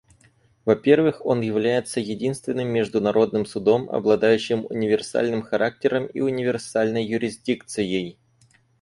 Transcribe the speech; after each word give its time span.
Во-первых, 0.65 1.23
он 1.23 1.41
является 1.41 1.99
единственным 1.99 2.67
международным 2.69 3.45
судом, 3.45 3.87
обладающим 3.87 4.65
универсальным 4.67 5.43
характером 5.43 6.07
и 6.07 6.21
универсальной 6.21 7.05
юрисдикцией. 7.05 8.17